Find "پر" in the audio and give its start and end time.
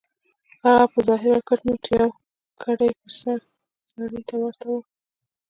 2.99-3.11